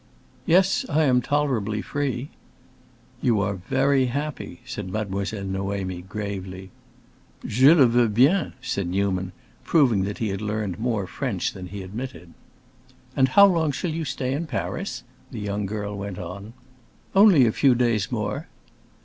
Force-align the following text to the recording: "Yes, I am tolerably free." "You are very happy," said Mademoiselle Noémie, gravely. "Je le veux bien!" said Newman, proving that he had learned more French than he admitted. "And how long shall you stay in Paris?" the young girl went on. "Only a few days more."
"Yes, 0.47 0.83
I 0.89 1.03
am 1.03 1.21
tolerably 1.21 1.79
free." 1.83 2.29
"You 3.21 3.39
are 3.39 3.53
very 3.53 4.07
happy," 4.07 4.61
said 4.65 4.89
Mademoiselle 4.89 5.43
Noémie, 5.45 6.07
gravely. 6.09 6.71
"Je 7.45 7.71
le 7.71 7.85
veux 7.85 8.07
bien!" 8.07 8.53
said 8.63 8.87
Newman, 8.87 9.31
proving 9.63 10.01
that 10.05 10.17
he 10.17 10.29
had 10.29 10.41
learned 10.41 10.79
more 10.79 11.05
French 11.05 11.53
than 11.53 11.67
he 11.67 11.83
admitted. 11.83 12.33
"And 13.15 13.27
how 13.29 13.45
long 13.45 13.71
shall 13.73 13.91
you 13.91 14.03
stay 14.03 14.33
in 14.33 14.47
Paris?" 14.47 15.03
the 15.29 15.39
young 15.39 15.67
girl 15.67 15.95
went 15.95 16.17
on. 16.17 16.53
"Only 17.15 17.45
a 17.45 17.51
few 17.51 17.75
days 17.75 18.11
more." 18.11 18.47